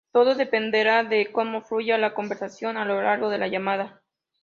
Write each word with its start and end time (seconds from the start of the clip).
Todo 0.11 0.33
dependerá 0.33 1.03
de 1.03 1.31
como 1.31 1.61
fluya 1.61 1.95
la 1.99 2.15
conversación 2.15 2.75
a 2.75 2.85
lo 2.85 2.99
largo 3.03 3.29
de 3.29 3.37
la 3.37 3.47
llamada. 3.47 4.01